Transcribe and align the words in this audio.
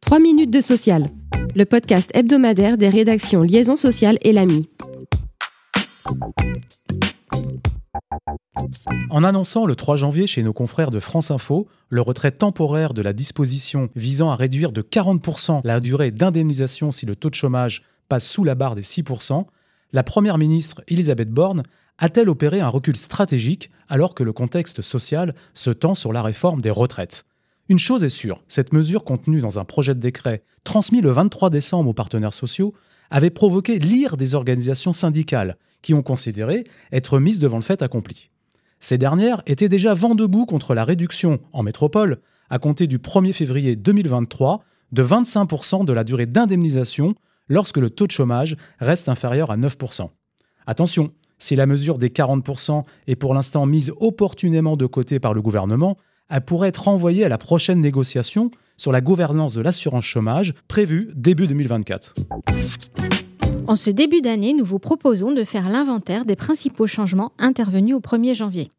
3 0.00 0.18
minutes 0.20 0.50
de 0.50 0.60
social, 0.60 1.04
le 1.54 1.64
podcast 1.64 2.10
hebdomadaire 2.14 2.76
des 2.76 2.88
rédactions 2.88 3.42
Liaison 3.42 3.76
sociale 3.76 4.18
et 4.22 4.32
l'AMI. 4.32 4.68
En 9.10 9.24
annonçant 9.24 9.66
le 9.66 9.74
3 9.74 9.96
janvier 9.96 10.26
chez 10.26 10.42
nos 10.42 10.52
confrères 10.52 10.90
de 10.90 11.00
France 11.00 11.30
Info 11.30 11.68
le 11.88 12.00
retrait 12.00 12.32
temporaire 12.32 12.94
de 12.94 13.02
la 13.02 13.12
disposition 13.12 13.88
visant 13.94 14.30
à 14.30 14.36
réduire 14.36 14.72
de 14.72 14.82
40% 14.82 15.60
la 15.64 15.80
durée 15.80 16.10
d'indemnisation 16.10 16.92
si 16.92 17.06
le 17.06 17.16
taux 17.16 17.30
de 17.30 17.34
chômage 17.34 17.84
passe 18.08 18.26
sous 18.26 18.44
la 18.44 18.54
barre 18.54 18.74
des 18.74 18.82
6%, 18.82 19.46
la 19.92 20.02
Première 20.02 20.38
ministre 20.38 20.82
Elisabeth 20.88 21.30
Borne 21.30 21.62
a-t-elle 21.98 22.28
opéré 22.28 22.60
un 22.60 22.68
recul 22.68 22.96
stratégique 22.96 23.70
alors 23.88 24.14
que 24.14 24.24
le 24.24 24.32
contexte 24.32 24.82
social 24.82 25.34
se 25.54 25.70
tend 25.70 25.94
sur 25.94 26.12
la 26.12 26.22
réforme 26.22 26.60
des 26.60 26.70
retraites? 26.70 27.24
Une 27.70 27.78
chose 27.78 28.04
est 28.04 28.10
sûre, 28.10 28.42
cette 28.46 28.74
mesure 28.74 29.04
contenue 29.04 29.40
dans 29.40 29.58
un 29.58 29.64
projet 29.64 29.94
de 29.94 30.00
décret 30.00 30.42
transmis 30.64 31.00
le 31.00 31.10
23 31.10 31.48
décembre 31.48 31.90
aux 31.90 31.94
partenaires 31.94 32.34
sociaux 32.34 32.74
avait 33.10 33.30
provoqué 33.30 33.78
l'ire 33.78 34.18
des 34.18 34.34
organisations 34.34 34.92
syndicales 34.92 35.56
qui 35.80 35.94
ont 35.94 36.02
considéré 36.02 36.64
être 36.92 37.18
mises 37.18 37.38
devant 37.38 37.56
le 37.56 37.62
fait 37.62 37.80
accompli. 37.80 38.30
Ces 38.80 38.98
dernières 38.98 39.42
étaient 39.46 39.70
déjà 39.70 39.94
vent 39.94 40.14
debout 40.14 40.44
contre 40.44 40.74
la 40.74 40.84
réduction 40.84 41.40
en 41.52 41.62
métropole, 41.62 42.20
à 42.50 42.58
compter 42.58 42.86
du 42.86 42.98
1er 42.98 43.32
février 43.32 43.76
2023, 43.76 44.62
de 44.92 45.02
25% 45.02 45.86
de 45.86 45.92
la 45.94 46.04
durée 46.04 46.26
d'indemnisation 46.26 47.14
lorsque 47.48 47.78
le 47.78 47.88
taux 47.88 48.06
de 48.06 48.12
chômage 48.12 48.56
reste 48.78 49.08
inférieur 49.08 49.50
à 49.50 49.56
9%. 49.56 50.10
Attention, 50.66 51.12
si 51.38 51.56
la 51.56 51.64
mesure 51.64 51.96
des 51.96 52.10
40% 52.10 52.84
est 53.06 53.16
pour 53.16 53.32
l'instant 53.32 53.64
mise 53.64 53.92
opportunément 54.00 54.76
de 54.76 54.86
côté 54.86 55.18
par 55.18 55.32
le 55.32 55.40
gouvernement, 55.40 55.96
elle 56.30 56.44
pourrait 56.44 56.68
être 56.68 56.84
renvoyée 56.84 57.24
à 57.24 57.28
la 57.28 57.38
prochaine 57.38 57.80
négociation 57.80 58.50
sur 58.76 58.92
la 58.92 59.00
gouvernance 59.00 59.54
de 59.54 59.60
l'assurance 59.60 60.04
chômage 60.04 60.54
prévue 60.68 61.10
début 61.14 61.46
2024. 61.46 62.14
En 63.66 63.76
ce 63.76 63.90
début 63.90 64.20
d'année, 64.20 64.52
nous 64.52 64.64
vous 64.64 64.78
proposons 64.78 65.32
de 65.32 65.44
faire 65.44 65.68
l'inventaire 65.68 66.24
des 66.24 66.36
principaux 66.36 66.86
changements 66.86 67.32
intervenus 67.38 67.94
au 67.94 68.00
1er 68.00 68.34
janvier. 68.34 68.70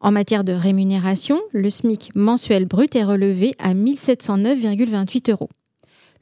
En 0.00 0.12
matière 0.12 0.44
de 0.44 0.52
rémunération, 0.52 1.40
le 1.52 1.70
SMIC 1.70 2.10
mensuel 2.14 2.64
brut 2.64 2.96
est 2.96 3.04
relevé 3.04 3.54
à 3.58 3.74
1709,28 3.74 5.30
euros. 5.30 5.50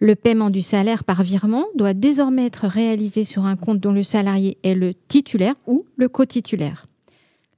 Le 0.01 0.15
paiement 0.15 0.51
du 0.51 0.63
salaire 0.63 1.03
par 1.03 1.23
virement 1.23 1.67
doit 1.75 1.95
désormais 1.95 2.47
être 2.47 2.67
réalisé 2.69 3.25
sur 3.25 3.47
un 3.47 3.57
compte 3.57 3.81
dont 3.81 3.93
le 3.93 4.05
salarié 4.05 4.59
est 4.63 4.75
le 4.75 4.95
titulaire 4.95 5.55
ou 5.67 5.85
le 5.97 6.09
co-titulaire. 6.09 6.87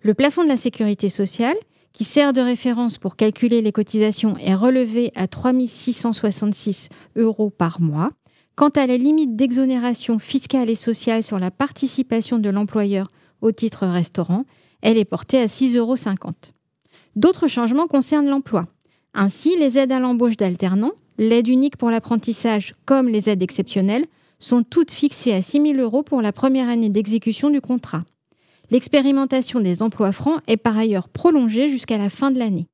Le 0.02 0.14
plafond 0.14 0.42
de 0.42 0.48
la 0.48 0.56
sécurité 0.56 1.10
sociale, 1.10 1.56
qui 1.92 2.04
sert 2.04 2.32
de 2.32 2.40
référence 2.40 2.98
pour 2.98 3.16
calculer 3.16 3.62
les 3.62 3.72
cotisations, 3.72 4.36
est 4.38 4.54
relevé 4.54 5.12
à 5.14 5.26
3 5.26 5.52
666 5.66 6.88
euros 7.16 7.50
par 7.50 7.80
mois. 7.80 8.10
Quant 8.54 8.68
à 8.68 8.86
la 8.86 8.96
limite 8.96 9.36
d'exonération 9.36 10.18
fiscale 10.18 10.70
et 10.70 10.76
sociale 10.76 11.22
sur 11.22 11.38
la 11.38 11.50
participation 11.50 12.38
de 12.38 12.50
l'employeur 12.50 13.08
au 13.40 13.52
titre 13.52 13.86
restaurant, 13.86 14.44
elle 14.82 14.98
est 14.98 15.04
portée 15.04 15.40
à 15.40 15.46
6,50 15.46 15.76
euros. 15.76 15.96
D'autres 17.16 17.48
changements 17.48 17.86
concernent 17.86 18.28
l'emploi. 18.28 18.64
Ainsi, 19.14 19.56
les 19.56 19.78
aides 19.78 19.92
à 19.92 19.98
l'embauche 19.98 20.36
d'alternants, 20.36 20.92
L'aide 21.20 21.48
unique 21.48 21.76
pour 21.76 21.90
l'apprentissage 21.90 22.72
comme 22.86 23.06
les 23.06 23.28
aides 23.28 23.42
exceptionnelles 23.42 24.06
sont 24.38 24.62
toutes 24.62 24.90
fixées 24.90 25.34
à 25.34 25.42
6 25.42 25.74
000 25.74 25.74
euros 25.74 26.02
pour 26.02 26.22
la 26.22 26.32
première 26.32 26.70
année 26.70 26.88
d'exécution 26.88 27.50
du 27.50 27.60
contrat. 27.60 28.00
L'expérimentation 28.70 29.60
des 29.60 29.82
emplois 29.82 30.12
francs 30.12 30.40
est 30.46 30.56
par 30.56 30.78
ailleurs 30.78 31.08
prolongée 31.08 31.68
jusqu'à 31.68 31.98
la 31.98 32.08
fin 32.08 32.30
de 32.30 32.38
l'année. 32.38 32.68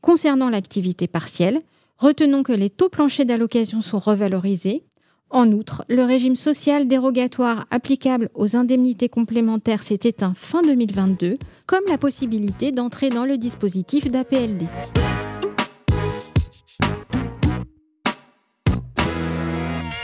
Concernant 0.00 0.48
l'activité 0.48 1.06
partielle, 1.06 1.60
retenons 1.98 2.42
que 2.42 2.52
les 2.52 2.70
taux 2.70 2.88
planchers 2.88 3.26
d'allocation 3.26 3.82
sont 3.82 3.98
revalorisés. 3.98 4.84
En 5.28 5.52
outre, 5.52 5.84
le 5.88 6.04
régime 6.04 6.36
social 6.36 6.88
dérogatoire 6.88 7.66
applicable 7.70 8.30
aux 8.34 8.56
indemnités 8.56 9.10
complémentaires 9.10 9.82
s'est 9.82 10.00
éteint 10.04 10.32
fin 10.34 10.62
2022, 10.62 11.34
comme 11.66 11.84
la 11.86 11.98
possibilité 11.98 12.72
d'entrer 12.72 13.10
dans 13.10 13.26
le 13.26 13.36
dispositif 13.36 14.10
d'APLD. 14.10 14.66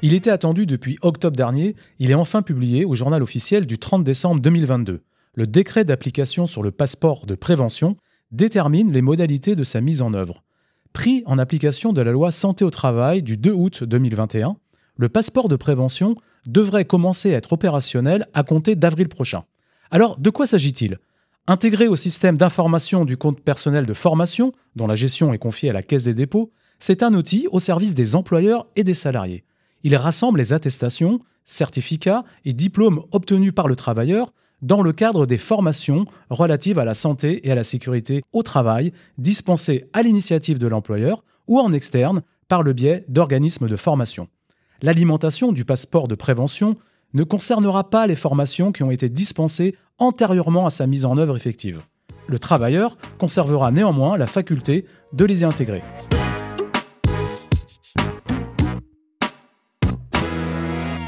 Il 0.03 0.13
était 0.13 0.31
attendu 0.31 0.67
depuis 0.67 0.99
octobre 1.01 1.37
dernier, 1.37 1.75
il 1.99 2.11
est 2.11 2.15
enfin 2.15 2.43
publié 2.43 2.85
au 2.85 2.95
journal 2.95 3.23
officiel 3.23 3.65
du 3.65 3.79
30 3.79 4.05
décembre 4.05 4.43
2022. 4.43 5.03
Le 5.35 5.47
décret 5.47 5.85
d'application 5.85 6.47
sur 6.47 6.63
le 6.63 6.71
passeport 6.71 7.25
de 7.25 7.35
prévention 7.35 7.97
détermine 8.31 8.93
les 8.93 9.01
modalités 9.01 9.57
de 9.57 9.65
sa 9.65 9.81
mise 9.81 10.03
en 10.03 10.13
œuvre. 10.13 10.43
Pris 10.93 11.23
en 11.25 11.39
application 11.39 11.95
de 11.95 12.03
la 12.03 12.13
loi 12.13 12.31
Santé 12.31 12.65
au 12.65 12.71
travail 12.71 13.23
du 13.23 13.39
2 13.39 13.53
août 13.53 13.85
2021, 13.85 14.57
le 14.97 15.09
passeport 15.09 15.49
de 15.49 15.57
prévention 15.57 16.15
devrait 16.47 16.85
commencer 16.85 17.35
à 17.35 17.39
être 17.39 17.55
opérationnel 17.55 18.27
à 18.35 18.43
compter 18.43 18.77
d'avril 18.77 19.09
prochain. 19.09 19.45
Alors, 19.91 20.19
de 20.19 20.31
quoi 20.31 20.47
s'agit-il? 20.47 20.99
Intégré 21.47 21.89
au 21.89 21.97
système 21.97 22.37
d'information 22.37 23.05
du 23.07 23.17
compte 23.17 23.41
personnel 23.41 23.87
de 23.87 23.95
formation, 23.95 24.53
dont 24.75 24.87
la 24.87 24.95
gestion 24.95 25.33
est 25.33 25.39
confiée 25.39 25.71
à 25.71 25.73
la 25.73 25.83
Caisse 25.83 26.05
des 26.05 26.15
dépôts, 26.15 26.51
c'est 26.79 27.03
un 27.03 27.15
outil 27.15 27.47
au 27.51 27.61
service 27.61 27.95
des 27.95 28.15
employeurs 28.15 28.67
et 28.77 28.85
des 28.85 28.95
salariés. 28.95 29.45
Il 29.87 29.95
rassemble 29.95 30.41
les 30.41 30.53
attestations, 30.53 31.21
certificats 31.45 32.25
et 32.45 32.53
diplômes 32.53 33.05
obtenus 33.13 33.55
par 33.55 33.69
le 33.69 33.77
travailleur 33.77 34.33
dans 34.61 34.83
le 34.83 34.93
cadre 34.93 35.27
des 35.27 35.39
formations 35.39 36.07
relatives 36.29 36.81
à 36.81 36.85
la 36.85 36.95
santé 36.95 37.47
et 37.47 37.53
à 37.53 37.55
la 37.55 37.63
sécurité 37.63 38.25
au 38.33 38.43
travail 38.43 38.93
dispensées 39.17 39.89
à 39.93 40.03
l'initiative 40.03 40.59
de 40.59 40.67
l'employeur 40.67 41.23
ou 41.47 41.61
en 41.61 41.73
externe 41.73 42.23
par 42.49 42.65
le 42.65 42.73
biais 42.73 43.05
d'organismes 43.07 43.69
de 43.69 43.77
formation. 43.77 44.27
L'alimentation 44.83 45.53
du 45.53 45.65
passeport 45.65 46.09
de 46.09 46.17
prévention 46.17 46.75
ne 47.15 47.23
concernera 47.23 47.89
pas 47.89 48.09
les 48.09 48.17
formations 48.17 48.73
qui 48.73 48.83
ont 48.83 48.91
été 48.91 49.09
dispensées 49.09 49.77
antérieurement 49.99 50.67
à 50.67 50.71
sa 50.71 50.89
mise 50.89 51.05
en 51.05 51.17
œuvre 51.17 51.37
effective. 51.37 51.81
Le 52.27 52.41
travailleur 52.41 52.99
conservera 53.19 53.71
néanmoins 53.71 54.19
la 54.19 54.27
faculté 54.27 54.85
de 55.13 55.25
les 55.25 55.43
y 55.43 55.45
intégrer. 55.45 55.85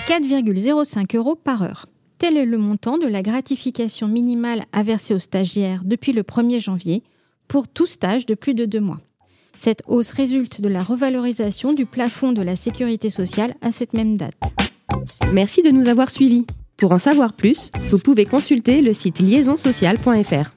4,05 0.08 1.16
euros 1.18 1.34
par 1.34 1.62
heure. 1.62 1.86
Tel 2.16 2.38
est 2.38 2.46
le 2.46 2.56
montant 2.56 2.96
de 2.96 3.06
la 3.06 3.22
gratification 3.22 4.08
minimale 4.08 4.62
à 4.72 4.82
verser 4.82 5.12
aux 5.12 5.18
stagiaires 5.18 5.82
depuis 5.84 6.14
le 6.14 6.22
1er 6.22 6.60
janvier 6.60 7.02
pour 7.46 7.68
tout 7.68 7.84
stage 7.84 8.24
de 8.24 8.34
plus 8.34 8.54
de 8.54 8.64
deux 8.64 8.80
mois. 8.80 9.00
Cette 9.54 9.82
hausse 9.86 10.12
résulte 10.12 10.62
de 10.62 10.68
la 10.68 10.82
revalorisation 10.82 11.74
du 11.74 11.84
plafond 11.84 12.32
de 12.32 12.40
la 12.40 12.56
sécurité 12.56 13.10
sociale 13.10 13.54
à 13.60 13.70
cette 13.70 13.92
même 13.92 14.16
date. 14.16 14.40
Merci 15.34 15.62
de 15.62 15.70
nous 15.70 15.88
avoir 15.88 16.08
suivis. 16.08 16.46
Pour 16.78 16.92
en 16.92 16.98
savoir 16.98 17.34
plus, 17.34 17.70
vous 17.90 17.98
pouvez 17.98 18.24
consulter 18.24 18.80
le 18.80 18.94
site 18.94 19.20
liaisonsocial.fr. 19.20 20.54